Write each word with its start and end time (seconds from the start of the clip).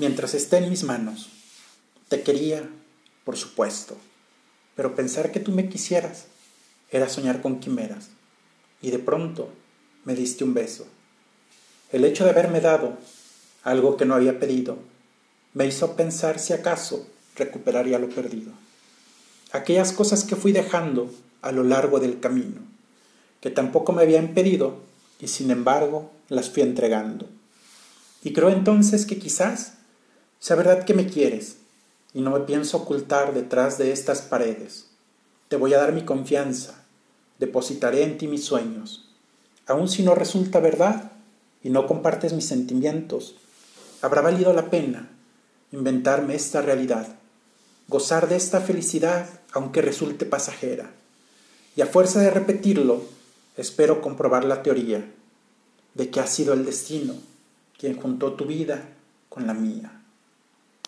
mientras 0.00 0.32
esté 0.32 0.56
en 0.56 0.70
mis 0.70 0.82
manos. 0.82 1.28
Te 2.08 2.22
quería, 2.22 2.66
por 3.24 3.36
supuesto, 3.36 3.98
pero 4.74 4.94
pensar 4.96 5.30
que 5.30 5.40
tú 5.40 5.52
me 5.52 5.68
quisieras 5.68 6.24
era 6.90 7.10
soñar 7.10 7.42
con 7.42 7.60
quimeras. 7.60 8.08
Y 8.80 8.90
de 8.90 8.98
pronto 8.98 9.50
me 10.06 10.14
diste 10.14 10.42
un 10.42 10.54
beso. 10.54 10.86
El 11.92 12.06
hecho 12.06 12.24
de 12.24 12.30
haberme 12.30 12.62
dado 12.62 12.96
algo 13.62 13.98
que 13.98 14.06
no 14.06 14.14
había 14.14 14.40
pedido 14.40 14.78
me 15.52 15.66
hizo 15.66 15.96
pensar 15.96 16.38
si 16.38 16.54
acaso 16.54 17.06
recuperaría 17.36 17.98
lo 17.98 18.08
perdido. 18.08 18.52
Aquellas 19.52 19.92
cosas 19.92 20.24
que 20.24 20.34
fui 20.34 20.52
dejando 20.52 21.12
a 21.42 21.52
lo 21.52 21.62
largo 21.62 22.00
del 22.00 22.20
camino, 22.20 22.62
que 23.42 23.50
tampoco 23.50 23.92
me 23.92 24.00
habían 24.00 24.28
pedido 24.28 24.78
y 25.20 25.28
sin 25.28 25.50
embargo 25.50 26.10
las 26.30 26.48
fui 26.48 26.62
entregando. 26.62 27.28
Y 28.22 28.32
creo 28.32 28.48
entonces 28.48 29.04
que 29.04 29.18
quizás 29.18 29.74
sea 30.40 30.56
verdad 30.56 30.84
que 30.84 30.94
me 30.94 31.06
quieres 31.06 31.58
y 32.14 32.22
no 32.22 32.30
me 32.30 32.40
pienso 32.40 32.78
ocultar 32.78 33.34
detrás 33.34 33.78
de 33.78 33.92
estas 33.92 34.22
paredes. 34.22 34.86
Te 35.48 35.56
voy 35.56 35.74
a 35.74 35.78
dar 35.78 35.92
mi 35.92 36.04
confianza, 36.04 36.82
depositaré 37.38 38.02
en 38.02 38.18
ti 38.18 38.26
mis 38.26 38.44
sueños. 38.44 39.10
Aun 39.66 39.88
si 39.88 40.02
no 40.02 40.14
resulta 40.14 40.58
verdad 40.58 41.12
y 41.62 41.70
no 41.70 41.86
compartes 41.86 42.32
mis 42.32 42.46
sentimientos, 42.46 43.36
habrá 44.00 44.22
valido 44.22 44.52
la 44.54 44.70
pena 44.70 45.10
inventarme 45.72 46.34
esta 46.34 46.62
realidad, 46.62 47.06
gozar 47.86 48.28
de 48.28 48.36
esta 48.36 48.60
felicidad 48.60 49.28
aunque 49.52 49.82
resulte 49.82 50.24
pasajera. 50.24 50.90
Y 51.76 51.82
a 51.82 51.86
fuerza 51.86 52.20
de 52.20 52.30
repetirlo, 52.30 53.02
espero 53.56 54.00
comprobar 54.00 54.44
la 54.44 54.62
teoría 54.62 55.04
de 55.94 56.10
que 56.10 56.20
ha 56.20 56.26
sido 56.26 56.54
el 56.54 56.64
destino 56.64 57.14
quien 57.78 57.96
juntó 57.96 58.32
tu 58.34 58.46
vida 58.46 58.88
con 59.28 59.46
la 59.46 59.54
mía. 59.54 59.99